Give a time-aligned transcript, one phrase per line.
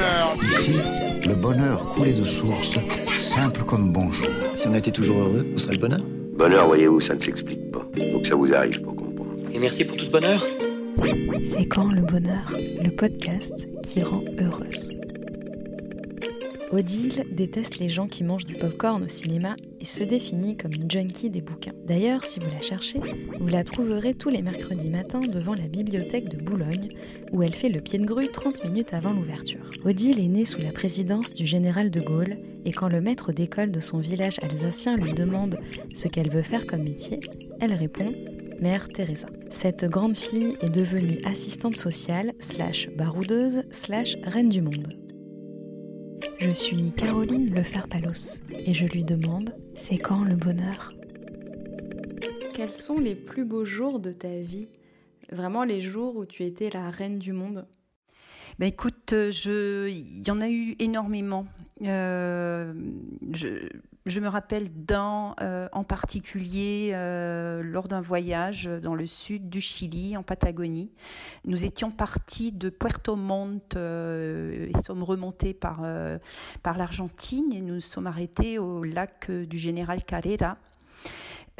[0.00, 0.36] bonheur.
[0.42, 0.72] Ici,
[1.28, 2.78] le bonheur coulait de source,
[3.18, 4.26] simple comme bonjour.
[4.54, 6.00] Si on était toujours heureux, où serait le bonheur
[6.32, 7.86] Bonheur, voyez-vous, ça ne s'explique pas.
[8.12, 9.34] Faut que ça vous arrive pour comprendre.
[9.52, 10.42] Et merci pour tout ce bonheur.
[11.44, 12.52] C'est quand le bonheur,
[12.82, 14.90] le podcast qui rend heureuse.
[16.72, 20.88] Odile déteste les gens qui mangent du popcorn au cinéma et se définit comme une
[20.88, 21.72] junkie des bouquins.
[21.84, 23.00] D'ailleurs, si vous la cherchez,
[23.40, 26.88] vous la trouverez tous les mercredis matins devant la bibliothèque de Boulogne,
[27.32, 29.68] où elle fait le pied de grue 30 minutes avant l'ouverture.
[29.84, 33.72] Odile est née sous la présidence du général de Gaulle, et quand le maître d'école
[33.72, 35.58] de son village alsacien lui demande
[35.94, 37.18] ce qu'elle veut faire comme métier,
[37.60, 38.12] elle répond
[38.60, 39.26] Mère Teresa.
[39.50, 44.99] Cette grande fille est devenue assistante sociale, slash baroudeuse, slash reine du monde.
[46.40, 50.88] Je suis Caroline Lefer-Palos et je lui demande c'est quand le bonheur?
[52.54, 54.70] Quels sont les plus beaux jours de ta vie?
[55.30, 57.66] Vraiment les jours où tu étais la reine du monde?
[58.60, 61.46] Ben écoute, je, il y en a eu énormément.
[61.82, 62.74] Euh,
[63.32, 69.62] je, me rappelle d'un euh, en particulier euh, lors d'un voyage dans le sud du
[69.62, 70.90] Chili, en Patagonie.
[71.46, 75.82] Nous étions partis de Puerto Montt et sommes remontés par,
[76.62, 80.58] par l'Argentine et nous sommes arrêtés au lac du général Carrera.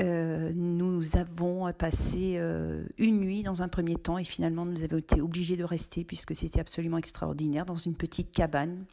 [0.00, 4.96] Euh, nous avons passé euh, une nuit dans un premier temps et finalement nous avons
[4.96, 8.84] été obligés de rester puisque c'était absolument extraordinaire dans une petite cabane.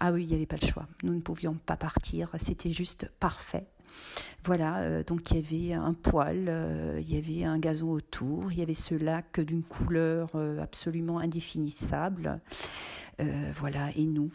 [0.00, 0.86] Ah oui, il n'y avait pas le choix.
[1.02, 2.30] Nous ne pouvions pas partir.
[2.38, 3.66] C'était juste parfait.
[4.44, 6.52] Voilà, euh, donc il y avait un poêle,
[7.00, 12.40] il y avait un gazon autour, il y avait ce lac d'une couleur absolument indéfinissable.
[13.54, 14.30] voilà, et nous,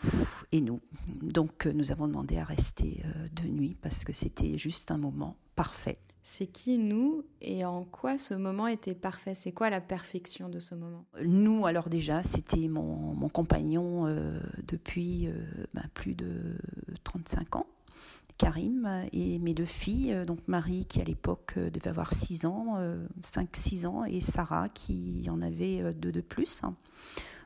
[0.52, 0.82] et nous.
[1.22, 6.00] Donc nous avons demandé à rester de nuit parce que c'était juste un moment parfait.
[6.24, 9.34] C'est qui nous et en quoi ce moment était parfait?
[9.34, 11.06] C'est quoi la perfection de ce moment?
[11.24, 15.34] Nous, alors déjà, c'était mon, compagnon euh, depuis euh,
[15.74, 16.56] ben, plus de
[17.04, 17.66] 35 ans.
[18.38, 22.78] Karim et mes deux filles, euh, donc Marie qui à l'époque devait avoir 6 ans,
[23.24, 26.62] 5-6 ans, et Sarah qui en avait deux de plus.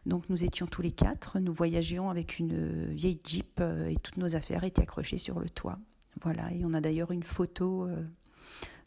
[0.05, 4.35] Donc nous étions tous les quatre, nous voyagions avec une vieille Jeep et toutes nos
[4.35, 5.79] affaires étaient accrochées sur le toit.
[6.21, 7.87] Voilà, et on a d'ailleurs une photo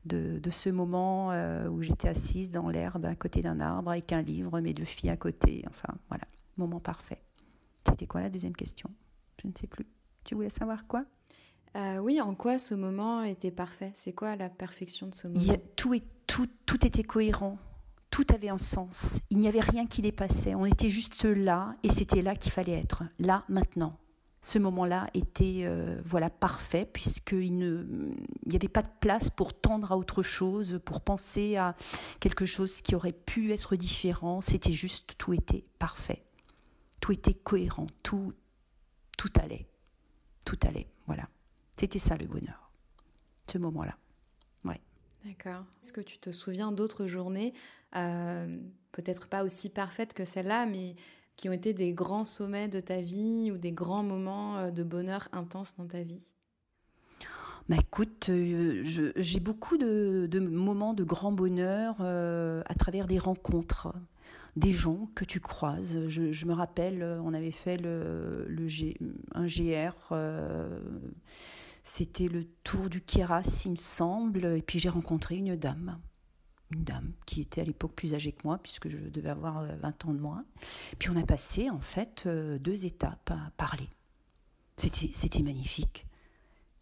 [0.05, 4.23] de, ce moment euh, où j'étais assise dans l'herbe à côté d'un arbre avec un
[4.23, 5.65] livre, mes deux filles à côté.
[5.69, 6.25] Enfin, voilà,
[6.57, 7.23] moment parfait.
[7.89, 8.91] C'était quoi la deuxième question?
[9.43, 9.87] Je ne sais plus.
[10.25, 11.05] Tu voulais savoir quoi?
[11.77, 13.91] Euh, Oui, en quoi ce moment était parfait?
[13.95, 15.57] C'est quoi la perfection de ce moment?
[15.77, 17.59] tout, est, tout, tout était cohérent.
[18.11, 19.21] Tout avait un sens.
[19.31, 20.55] Il n'y avait rien qui dépassait.
[20.55, 23.05] On était juste là et c'était là qu'il fallait être.
[23.19, 23.99] Là, maintenant
[24.41, 29.97] ce moment-là était euh, voilà parfait puisqu'il n'y avait pas de place pour tendre à
[29.97, 31.75] autre chose, pour penser à
[32.21, 34.41] quelque chose qui aurait pu être différent.
[34.41, 36.25] C'était juste tout était parfait,
[37.01, 38.33] tout était cohérent, tout
[39.17, 39.67] tout allait,
[40.45, 40.89] tout allait.
[41.07, 41.29] Voilà,
[41.77, 42.71] c'était ça le bonheur,
[43.51, 43.97] ce moment-là.
[44.65, 44.81] Ouais.
[45.25, 45.65] D'accord.
[45.83, 47.53] Est-ce que tu te souviens d'autres journées,
[47.97, 48.59] euh,
[48.93, 50.95] peut-être pas aussi parfaites que celle-là, mais
[51.39, 54.83] qui ont été des grands sommets de ta vie ou des grands moments euh, de
[54.83, 56.31] bonheur intense dans ta vie?
[57.69, 58.83] Bah écoute, euh,
[59.17, 63.95] j'ai beaucoup de, moments de grand bonheur euh, à travers des rencontres,
[64.57, 66.09] des gens que tu croises.
[66.09, 68.67] Je, me rappelle, on avait fait le, le
[69.35, 70.15] un GR,
[71.85, 75.99] c'était le tour du Kéras, il me semble, et puis j'ai rencontré une dame
[76.75, 80.05] une dame qui était à l'époque plus âgée que moi, puisque je devais avoir 20
[80.07, 80.45] euh, ans de moins.
[80.99, 83.89] Puis on a passé en fait euh, deux étapes à parler.
[84.77, 86.07] C'était magnifique.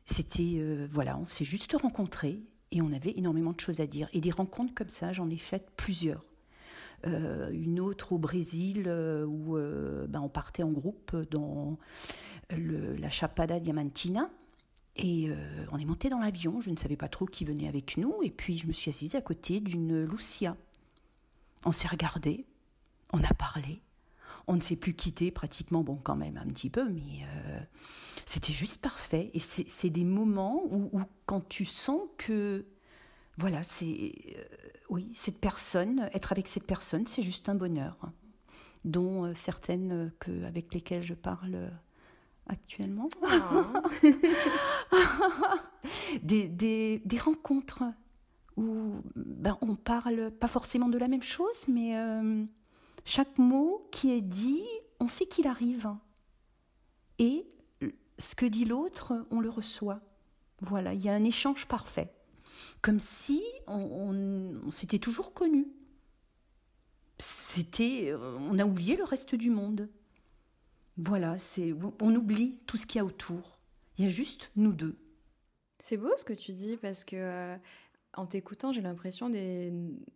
[0.04, 4.08] C'était, euh, voilà, on s'est juste rencontrés et on avait énormément de choses à dire.
[4.12, 6.24] Et des rencontres comme ça, j'en ai faites plusieurs.
[7.04, 8.88] une autre au Brésil
[9.26, 11.78] où ben, on partait en groupe dans
[12.50, 14.30] la Chapada Diamantina,
[14.96, 17.96] et euh, on est monté dans l'avion, je ne savais pas trop qui venait avec
[17.96, 20.56] nous, et puis je me suis assise à côté d'une Lucia.
[21.64, 22.46] On s'est regardé,
[23.12, 23.82] on a parlé,
[24.46, 27.60] on ne s'est plus quitté pratiquement, bon quand même un petit peu, mais euh,
[28.24, 29.30] c'était juste parfait.
[29.34, 32.64] Et c'est des moments où, quand tu sens que,
[33.36, 34.44] voilà, c'est, euh,
[34.88, 37.98] oui, cette personne, être avec cette personne, c'est juste un bonheur,
[38.84, 41.70] dont certaines que, avec lesquelles je parle
[42.48, 43.08] actuellement.
[43.22, 43.82] Ah.
[46.22, 47.82] des, des, des, rencontres
[48.56, 52.44] où ben, on parle pas forcément de la même chose, mais euh,
[53.04, 54.64] chaque mot qui est dit,
[55.00, 55.88] on sait qu'il arrive.
[57.18, 57.46] Et
[58.18, 60.00] ce que dit l'autre, on le reçoit.
[60.60, 62.12] Voilà, il y a un échange parfait.
[62.80, 65.66] Comme si on, on s'était toujours connu.
[67.18, 69.88] C'était, on a oublié le reste du monde.
[70.96, 73.58] Voilà, c'est on oublie tout ce qu'il y a autour.
[73.98, 74.98] Il y a juste nous deux.
[75.78, 77.56] C'est beau ce que tu dis parce que euh,
[78.14, 79.72] en t'écoutant, j'ai l'impression des,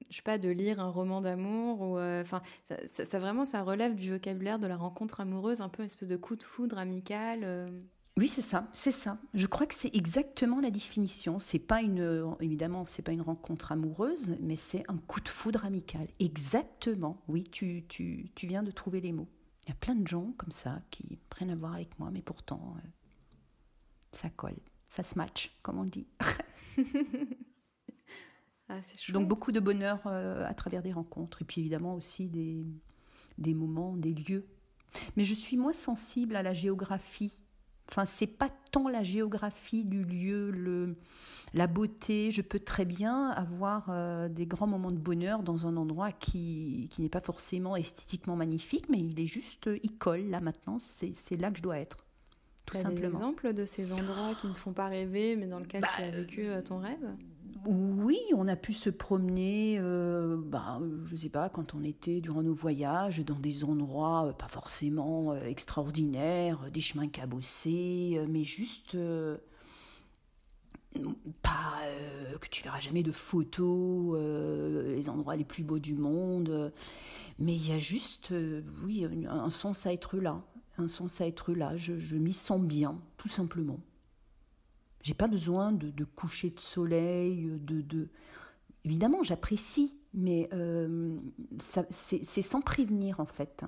[0.09, 3.62] je sais pas, de lire un roman d'amour ou, euh, enfin, ça, ça, vraiment, ça
[3.62, 6.79] relève du vocabulaire de la rencontre amoureuse, un peu une espèce de coup de foudre
[6.79, 7.41] amical.
[7.44, 7.69] euh.
[8.17, 9.19] Oui, c'est ça, c'est ça.
[9.35, 11.38] Je crois que c'est exactement la définition.
[11.38, 15.65] C'est pas une, évidemment, c'est pas une rencontre amoureuse, mais c'est un coup de foudre
[15.65, 16.09] amical.
[16.19, 17.23] Exactement.
[17.29, 19.29] Oui, tu, tu, tu viens de trouver les mots.
[19.70, 22.22] Il y a plein de gens comme ça qui prennent à voir avec moi, mais
[22.22, 22.88] pourtant, euh,
[24.11, 24.58] ça colle,
[24.88, 26.08] ça se match, comme on dit.
[28.72, 28.78] Ah.
[29.08, 32.64] Donc beaucoup de bonheur euh, à travers des rencontres, et puis évidemment aussi des,
[33.37, 34.46] des moments, des lieux.
[35.17, 37.39] Mais je suis moins sensible à la géographie.
[37.90, 40.94] Enfin, c'est pas tant la géographie du lieu, le,
[41.54, 42.31] la beauté.
[42.31, 46.88] Je peux très bien avoir euh, des grands moments de bonheur dans un endroit qui,
[46.92, 50.78] qui n'est pas forcément esthétiquement magnifique, mais il est juste, euh, il colle là maintenant.
[50.78, 52.06] C'est c'est là que je dois être,
[52.64, 53.08] tout T'as des simplement.
[53.08, 56.46] exemples de ces endroits qui ne font pas rêver, mais dans lesquels tu as vécu
[56.46, 57.04] euh, ton rêve?
[57.66, 62.42] Oui, on a pu se promener, euh, bah, je sais pas, quand on était durant
[62.42, 68.96] nos voyages, dans des endroits euh, pas forcément euh, extraordinaires, des chemins cabossés, mais juste
[71.42, 71.82] pas
[72.40, 74.18] que tu verras jamais de photos,
[74.86, 76.72] les endroits les plus beaux du monde,
[77.38, 78.32] mais il y a juste,
[78.84, 80.42] oui, un, sens à être là,
[80.78, 81.76] un sens à être là.
[81.76, 83.78] Je m'y sens bien, tout simplement.
[85.02, 88.08] J'ai pas besoin de, coucher de soleil, de, de...
[88.85, 91.19] évidemment j'apprécie, mais euh,
[91.58, 93.64] c'est sans prévenir en fait.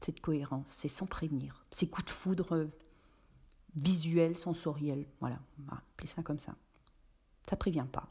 [0.00, 1.64] Cette cohérence, c'est sans prévenir.
[1.70, 2.66] Ces coups de foudre euh,
[3.80, 6.56] visuels, sensoriels, voilà, on va appeler ça comme ça.
[7.48, 8.08] Ça prévient pas.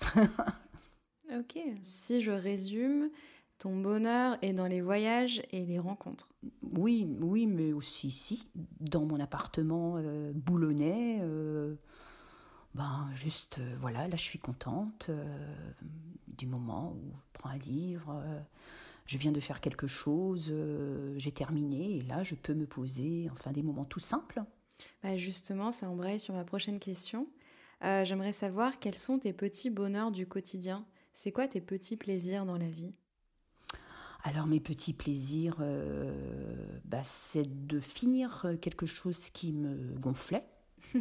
[1.34, 1.58] Ok.
[1.82, 3.10] Si je résume,
[3.58, 6.28] ton bonheur est dans les voyages et les rencontres.
[6.76, 8.48] Oui, oui, mais aussi ici,
[8.80, 11.18] dans mon appartement euh, boulonnais.
[11.22, 11.74] euh,
[12.74, 15.10] ben, juste, euh, voilà, là, je suis contente
[16.28, 18.22] du moment où je prends un livre,
[19.06, 20.52] je viens de faire quelque chose,
[21.16, 24.42] j'ai terminé, et là, je peux me poser, enfin, des moments tout simples.
[25.02, 27.26] Bah justement, ça embraye sur ma prochaine question.
[27.80, 30.84] J'aimerais savoir quels sont tes petits bonheurs du quotidien?
[31.14, 32.92] C'est quoi tes petits plaisirs dans la vie?
[34.26, 36.12] Alors, mes petits plaisirs, euh,
[36.84, 40.44] bah, c'est de finir quelque chose qui me gonflait.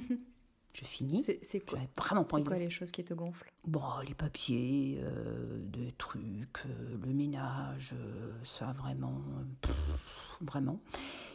[0.76, 1.26] je finis.
[1.42, 3.52] C'est quoi, vraiment pas quoi les choses qui te gonflent?
[3.66, 10.00] Bon, les papiers, euh, des trucs, euh, le ménage, euh, ça vraiment, euh, pff,
[10.42, 10.80] vraiment.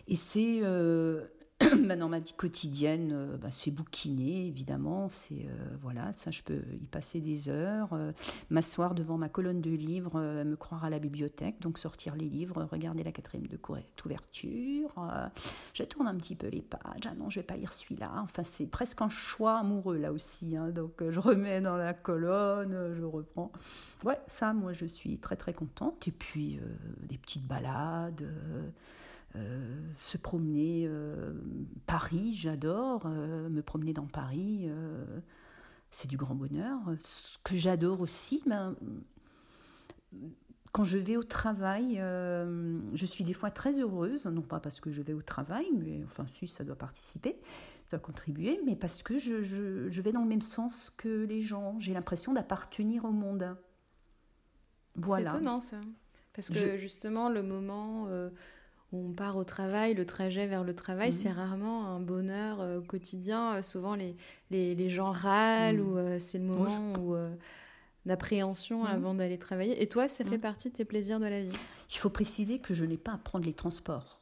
[0.06, 1.26] Et c'est euh,
[1.86, 6.42] bah, dans ma vie quotidienne, euh, bah, c'est bouquiner évidemment, c'est euh, voilà, ça je
[6.42, 8.12] peux y passer des heures, euh,
[8.50, 12.66] m'asseoir devant ma colonne de livres, me croire à la bibliothèque, donc sortir les livres,
[12.70, 14.94] regarder la quatrième de couverture,
[15.74, 18.42] je tourne un petit peu les pages, ah non je vais pas lire celui-là, enfin
[18.42, 23.04] c'est presque un choix amoureux là aussi, hein, donc je remets dans la colonne, je
[23.04, 23.52] reprends.
[24.04, 26.60] Ouais, ça moi je suis très très contente, et puis
[27.02, 28.26] des petites balades.
[29.36, 31.32] Euh, se promener euh,
[31.86, 34.68] Paris, j'adore euh, me promener dans Paris,
[35.90, 36.78] c'est du grand bonheur.
[36.98, 38.74] Ce que j'adore aussi, ben,
[40.72, 44.90] quand je vais au travail, je suis des fois très heureuse, non pas parce que
[44.90, 47.36] je vais au travail, mais enfin si ça doit participer,
[47.90, 51.24] ça doit contribuer, mais parce que je, je- je vais dans le même sens que
[51.24, 51.78] les gens.
[51.80, 53.56] J'ai l'impression d'appartenir au monde.
[54.94, 55.30] Voilà.
[55.30, 55.80] C'est étonnant ça.
[56.32, 58.06] Parce que Je- justement, le moment
[58.92, 61.12] où on part au travail, le trajet vers le travail, Mhm.
[61.14, 63.56] c'est rarement un bonheur euh, quotidien.
[63.56, 64.16] Euh, souvent, les,
[64.50, 65.88] les, les gens râlent Mhm.
[65.88, 67.34] ou euh, c'est le moment où, euh,
[68.06, 68.90] d'appréhension Mhm.
[68.90, 69.80] avant d'aller travailler.
[69.82, 70.40] Et toi, ça fait Mhm.
[70.40, 71.52] partie de tes plaisirs de la vie?
[71.92, 74.18] Il faut préciser que je n'ai pas à prendre les transports.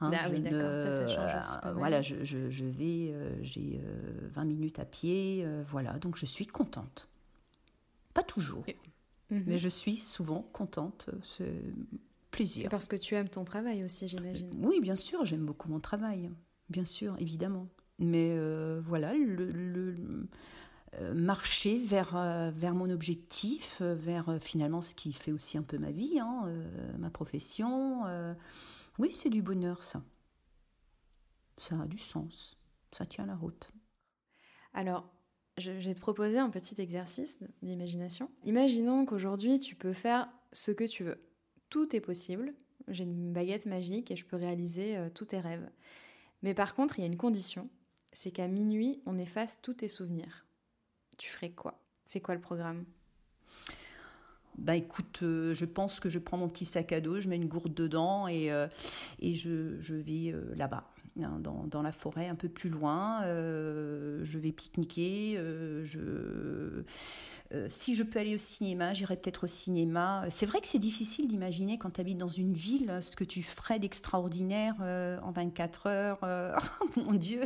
[0.00, 1.76] Hein, Ah oui, d'accord, ne- ça, ça change aussi pas mal.
[1.76, 6.46] Voilà, je, je- je vais, j'ai euh, 20 minutes à pied, voilà, donc je suis
[6.46, 7.08] contente.
[8.14, 8.64] Pas toujours,
[9.30, 9.44] Mhm.
[9.46, 11.54] mais je suis souvent contente, c'est
[12.70, 14.50] Parce que tu aimes ton travail aussi, j'imagine.
[14.64, 16.30] Oui, bien sûr, j'aime beaucoup mon travail,
[16.68, 17.68] bien sûr, évidemment.
[17.98, 20.28] Mais euh, voilà, le, le-
[21.00, 25.78] euh, marcher vers, euh, vers mon objectif, vers finalement ce qui fait aussi un peu
[25.78, 26.52] ma vie, hein,
[26.98, 28.02] ma profession.
[28.98, 30.02] oui, c'est du bonheur, ça.
[31.58, 32.56] Ça a du sens.
[32.90, 33.70] Ça tient la route.
[34.74, 35.08] Alors,
[35.58, 38.30] je, je vais te proposer un petit exercice d'imagination.
[38.44, 41.20] Imaginons qu'aujourd'hui, tu peux faire ce que tu veux.
[41.72, 42.52] Tout est possible.
[42.88, 45.70] J'ai une baguette magique et je peux réaliser euh, tous tes rêves.
[46.42, 47.70] Mais par contre, il y a une condition.
[48.12, 50.44] C'est qu'à minuit, on efface tous tes souvenirs.
[51.16, 51.82] Tu ferais quoi?
[52.04, 52.84] C'est quoi le programme?
[54.58, 57.36] Bah écoute, euh, je pense que je prends mon petit sac à dos, je mets
[57.36, 58.68] une gourde dedans et, euh,
[59.20, 63.22] et je, je vais là-bas, dans, dans, la forêt un peu plus loin.
[63.22, 65.38] je vais pique-niquer.
[65.84, 66.82] je,
[67.68, 70.24] si je peux aller au cinéma, j'irai peut-être au cinéma.
[70.30, 73.42] C'est vrai que c'est difficile d'imaginer quand tu habites dans une ville ce que tu
[73.42, 74.76] ferais d'extraordinaire
[75.22, 76.20] en 24 heures.
[76.96, 77.42] mon Dieu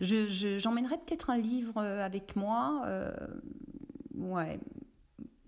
[0.00, 2.86] J'emmènerais je, peut-être un livre avec moi.
[4.14, 4.60] ouais,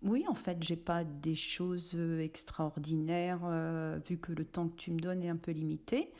[0.06, 4.76] oui, en fait, j'ai pas des choses euh, extraordinaires euh, vu que le temps que
[4.76, 6.12] tu me donnes est un peu limité.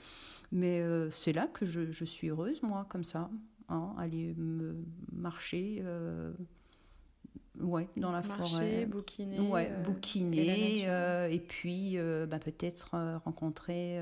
[0.52, 3.30] Mais euh, c'est là que je, suis heureuse, moi, comme ça.
[3.68, 4.76] Hein, aller me
[5.12, 5.82] marcher.
[7.58, 8.86] Ouais, dans la Marcher, forêt.
[8.86, 9.40] bouquiner.
[9.40, 10.82] Ouais, bouquiner.
[11.30, 11.96] et puis,
[12.28, 12.90] bah, peut-être
[13.24, 13.98] rencontrer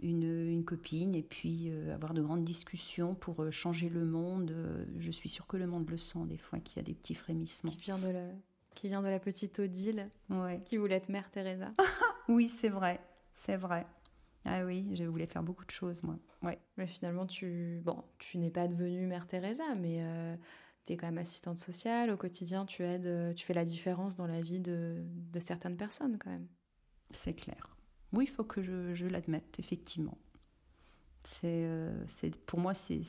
[0.00, 4.54] une, une, copine et puis avoir de grandes discussions pour changer le monde.
[4.98, 7.14] je suis sûre que le monde le sent des fois, qu'il y a des petits
[7.14, 7.72] frémissements.
[7.72, 8.24] Qui vient de la,
[8.74, 10.08] qui vient de la petite Odile,
[10.64, 11.72] qui voulait être mère Teresa.
[12.28, 13.00] oui, c'est vrai,
[13.34, 13.86] c'est vrai.
[14.44, 16.18] Ah oui, je voulais faire beaucoup de choses, moi.
[16.42, 16.58] Ouais.
[16.76, 20.36] Mais finalement, tu, bon, tu n'es pas devenue mère Teresa, mais euh,
[20.86, 22.10] tu es quand même assistante sociale.
[22.10, 25.76] Au quotidien, tu aides, euh, tu fais la différence dans la vie de, de certaines
[25.76, 26.48] personnes, quand même.
[27.10, 27.76] C'est clair.
[28.12, 30.18] Oui, il faut que je, je l'admette, effectivement.
[31.44, 33.02] Euh, c'est, pour moi, c'est,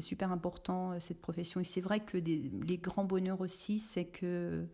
[0.00, 1.60] super important euh, cette profession.
[1.60, 4.66] Et c'est vrai que les grands bonheurs aussi, c'est que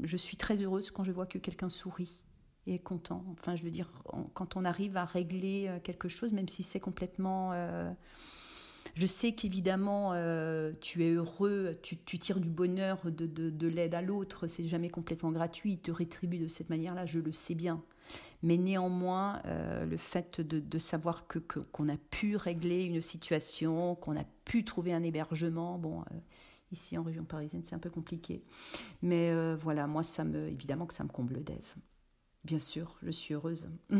[0.00, 2.20] je suis très heureuse quand je vois que quelqu'un sourit
[2.66, 3.24] et content.
[3.32, 3.90] Enfin, je veux dire,
[4.34, 7.52] quand on arrive à régler euh, quelque chose, même si c'est complètement
[8.96, 14.46] je sais qu'évidemment, euh, tu es heureux, tu, tires du bonheur de, l'aide à l'autre,
[14.46, 17.82] c'est jamais complètement gratuit, il te rétribue de cette manière-là, je le sais bien.
[18.42, 24.16] Mais néanmoins, euh, le fait de, savoir que, qu'on a pu régler une situation, qu'on
[24.16, 26.18] a pu trouver un hébergement, bon, euh,
[26.72, 28.44] ici en région parisienne, c'est un peu compliqué.
[29.02, 31.76] Mais voilà, moi, ça me, évidemment que ça me comble d'aise.
[32.46, 33.68] Bien sûr, je suis heureuse.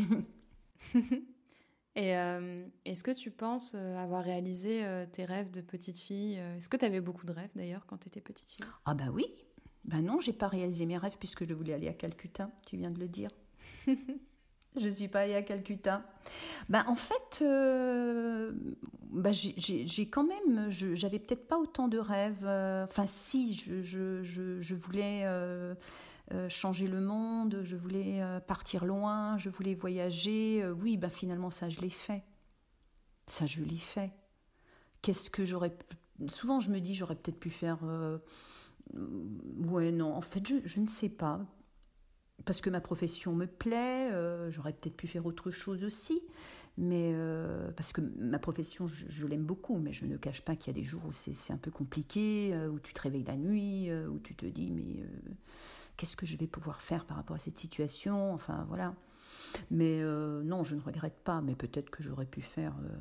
[1.95, 6.35] Et euh, est-ce que tu penses euh, avoir réalisé euh, tes rêves de petite fille
[6.55, 8.65] Est-ce que tu avais beaucoup de rêves d'ailleurs quand tu étais petite fille?
[8.85, 9.25] Ah bah oui.
[9.83, 12.89] Ben non, j'ai pas réalisé mes rêves puisque je voulais aller à Calcutta, tu viens
[12.91, 13.27] de le dire.
[14.77, 16.05] je suis pas allée à Calcutta.
[16.69, 17.43] Ben en fait,
[19.11, 22.45] ben j'ai quand même, j'avais peut-être pas autant de rêves.
[22.45, 25.75] Enfin si, je, je, je, je voulais euh,
[26.49, 30.61] changer le monde, je voulais euh, partir loin, je voulais voyager.
[30.63, 32.23] Euh, oui, ben finalement, ça, je l'ai fait.
[33.27, 34.11] Ça, je l'ai fait.
[35.01, 35.75] Qu'est-ce que j'aurais.
[36.27, 37.79] Souvent, je me dis, j'aurais peut-être pu faire.
[38.93, 41.41] Ouais, non, en fait, je, je, ne sais pas.
[42.45, 44.11] Parce que ma profession me plaît,
[44.49, 46.21] j'aurais peut-être pu faire autre chose aussi.
[46.77, 47.15] Mais
[47.75, 50.79] parce que ma profession, je, l'aime beaucoup, mais je ne cache pas qu'il y a
[50.79, 54.35] des jours où c'est un peu compliqué, où tu te réveilles la nuit, où tu
[54.35, 55.03] te dis, mais
[55.97, 58.31] qu'est-ce que je vais pouvoir faire par rapport à cette situation?
[58.31, 58.93] Enfin, voilà.
[59.71, 62.73] Mais euh, non, je ne regrette pas, mais peut-être que j'aurais pu faire.
[62.83, 62.95] Euh,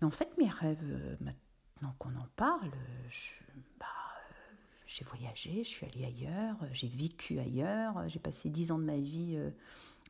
[0.00, 2.70] mais en fait, mes rêves, euh, maintenant qu'on en parle,
[3.78, 3.86] bah,
[4.86, 8.96] j'ai voyagé, je suis allée ailleurs, j'ai vécu ailleurs, j'ai passé dix ans de ma
[8.96, 9.38] vie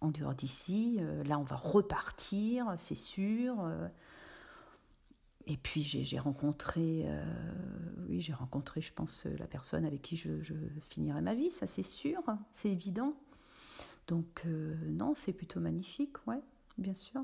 [0.05, 1.01] en dehors d'ici.
[1.25, 3.57] là, on va repartir, c'est sûr.
[5.47, 7.23] Et puis j'ai rencontré, euh,
[8.09, 10.31] oui, j'ai rencontré, je pense, la personne avec qui je,
[10.89, 13.15] finirai ma vie, ça c'est sûr, c'est évident.
[14.07, 16.41] Donc euh, non, c'est plutôt magnifique, ouais,
[16.79, 17.23] bien sûr.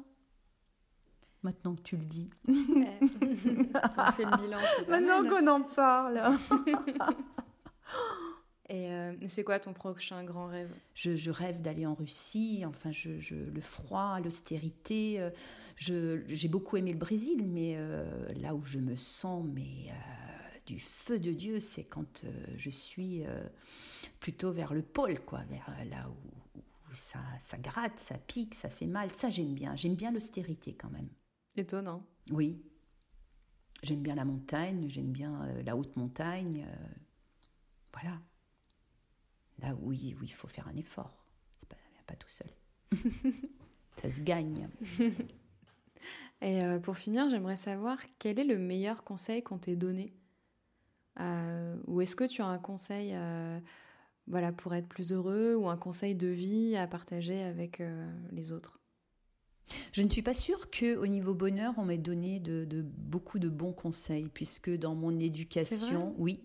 [1.42, 2.28] Maintenant que tu le dis.
[2.46, 2.52] on
[4.12, 4.58] fait le bilan.
[4.88, 6.20] Maintenant qu'on en parle.
[8.70, 10.72] Et euh, c'est quoi ton prochain grand rêve?
[10.94, 15.16] Je, rêve d'aller en Russie, enfin, je, le froid, l'austérité.
[15.18, 19.92] Euh, j'ai beaucoup aimé le Brésil, mais euh, là où je me sens mais,
[20.66, 22.24] du feu de Dieu, c'est quand
[22.56, 23.24] je suis
[24.20, 26.60] plutôt vers le pôle, quoi, vers là où,
[26.92, 29.12] ça, ça gratte, ça pique, ça fait mal.
[29.12, 29.74] Ça, j'aime bien.
[29.74, 31.08] J'aime bien l'austérité quand même.
[31.56, 32.04] Étonnant.
[32.30, 32.62] Oui.
[33.82, 36.66] J'aime bien la montagne, j'aime bien la haute montagne.
[37.92, 38.20] voilà.
[39.60, 41.24] Là, oui, oui, il faut faire un effort.
[41.68, 41.76] Pas,
[42.06, 42.50] pas tout seul.
[43.96, 44.68] Ça se gagne.
[46.42, 50.14] Et euh, pour finir, j'aimerais savoir quel est le meilleur conseil qu'on t'ait donné
[51.20, 53.60] euh, Ou est-ce que tu as un conseil euh,
[54.26, 57.82] voilà, pour être plus heureux ou un conseil de vie à partager avec
[58.30, 58.80] les autres?
[59.92, 63.48] Je ne suis pas sûre qu'au niveau bonheur, on m'ait donné de, de, beaucoup de
[63.48, 66.40] bons conseils, puisque dans mon éducation, oui,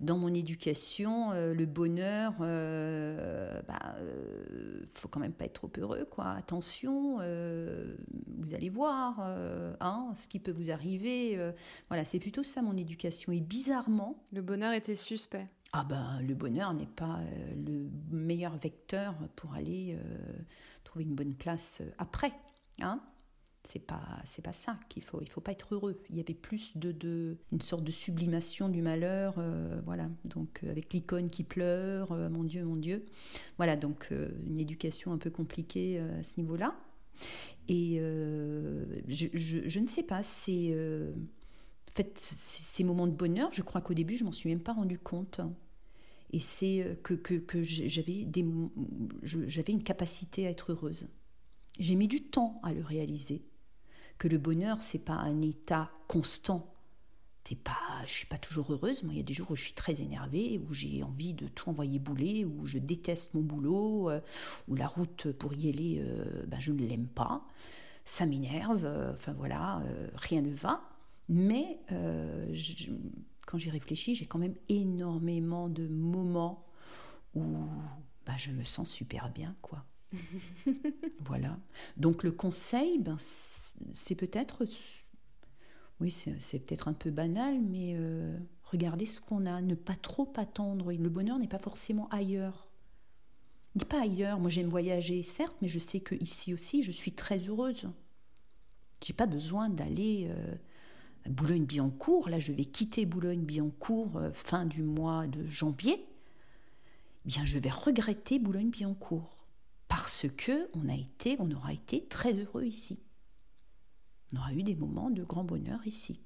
[0.00, 5.70] dans mon éducation, euh, le bonheur, euh, bah, euh, faut quand même pas être trop
[5.78, 6.30] heureux, quoi.
[6.32, 7.96] Attention, euh,
[8.38, 9.20] vous allez voir,
[9.80, 11.38] hein, ce qui peut vous arriver.
[11.88, 13.32] voilà, c'est plutôt ça mon éducation.
[13.32, 15.48] Et bizarrement, le bonheur était suspect.
[15.72, 17.20] ah ben, le bonheur n'est pas
[17.54, 19.98] le meilleur vecteur pour aller
[20.84, 22.32] trouver une bonne place après.
[22.80, 23.00] Hein
[23.66, 26.00] c'est pas c'est pas ça qu'il faut il faut pas être heureux.
[26.10, 29.34] Il y avait plus de, de une sorte de sublimation du malheur
[29.84, 30.08] voilà.
[30.24, 33.04] Donc avec l'icône qui pleure mon dieu mon dieu.
[33.56, 34.12] Voilà donc
[34.46, 36.74] une éducation un peu compliquée à ce niveau là
[37.68, 37.96] et
[39.08, 40.74] je, je, ne sais pas c'est
[41.92, 44.98] fait ces moments de bonheur je crois qu'au début je m'en suis même pas rendu
[44.98, 45.40] compte.
[46.32, 48.22] Et c'est euh, que, que, que j'avais
[49.72, 51.08] une capacité à être heureuse.
[51.78, 53.42] J'ai mis du temps à le réaliser,
[54.18, 56.72] que le bonheur, c'est pas un état constant.
[57.44, 59.04] T'es pas, je suis pas toujours heureuse.
[59.04, 61.46] Moi, il y a des jours où je suis très énervée, où j'ai envie de
[61.46, 64.20] tout envoyer bouler, où je déteste mon boulot, euh,
[64.66, 67.46] où la route pour y aller, euh, ben, je ne l'aime pas.
[68.04, 68.86] Ça m'énerve.
[69.12, 69.82] enfin voilà,
[70.14, 70.80] rien ne va.
[71.28, 71.80] Mais
[73.46, 76.64] quand j'y réfléchis, j'ai quand même énormément de moments
[77.34, 77.42] où
[78.24, 79.84] bah, je me sens super bien, quoi.
[81.20, 81.58] voilà.
[81.96, 84.64] Donc le conseil, ben, c'est peut-être,
[86.00, 90.32] oui, c'est peut-être un peu banal, mais euh, regardez ce qu'on a, ne pas trop
[90.36, 90.92] attendre.
[90.92, 92.68] Le bonheur n'est pas forcément ailleurs.
[93.74, 94.40] Il n'est pas ailleurs.
[94.40, 97.88] Moi, j'aime voyager, certes, mais je sais que ici aussi, je suis très heureuse.
[99.04, 100.54] J'ai pas besoin d'aller euh,
[101.28, 106.06] Boulogne-Billancourt, là je vais quitter Boulogne-Billancourt euh, fin du mois de janvier,
[107.24, 109.35] eh bien je vais regretter Boulogne-Billancourt
[109.88, 112.98] parce que on a été, on aura été très heureux ici.
[114.32, 116.20] On aura eu des moments de grand bonheur ici,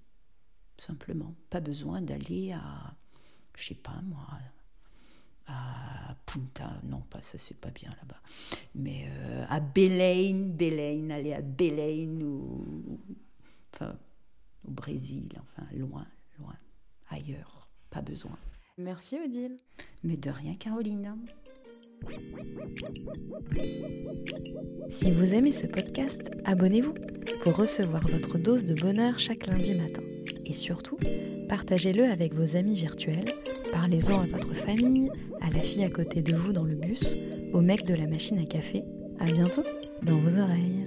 [0.78, 1.34] simplement.
[1.50, 2.94] Pas besoin d'aller à,
[3.56, 4.26] je sais pas moi,
[5.46, 8.20] à Punta, non pas ça c'est pas bien là-bas,
[8.74, 13.00] mais euh, à Belém, Belém, aller à Belém ou,
[13.74, 13.98] enfin
[14.66, 16.06] au Brésil, enfin loin,
[16.38, 16.56] loin,
[17.08, 18.38] ailleurs, pas besoin.
[18.78, 19.56] Merci Odile.
[20.04, 21.16] Mais de rien Caroline.
[24.90, 26.94] Si vous aimez ce podcast, abonnez-vous
[27.42, 30.02] pour recevoir votre dose de bonheur chaque lundi matin.
[30.46, 30.98] Et surtout,
[31.48, 33.24] partagez-le avec vos amis virtuels,
[33.72, 35.10] parlez-en à votre famille,
[35.40, 37.16] à la fille à côté de vous dans le bus,
[37.52, 38.82] au mec de la machine à café.
[39.20, 39.62] À bientôt
[40.02, 40.82] dans vos oreilles.